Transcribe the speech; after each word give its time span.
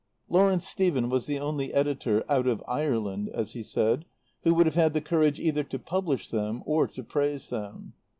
Lawrence 0.29 0.67
Stephen 0.67 1.09
was 1.11 1.27
the 1.27 1.37
only 1.37 1.71
editor 1.75 2.23
"out 2.27 2.47
of 2.47 2.63
Ireland," 2.67 3.29
as 3.35 3.51
he 3.51 3.61
said, 3.61 4.05
who 4.41 4.55
would 4.55 4.65
have 4.65 4.73
had 4.73 4.93
the 4.93 4.99
courage 4.99 5.39
either 5.39 5.63
to 5.65 5.77
publish 5.77 6.29
them 6.29 6.63
or 6.65 6.87
to 6.87 7.03
praise 7.03 7.51
them. 7.51 7.93